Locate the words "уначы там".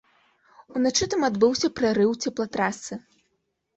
0.79-1.21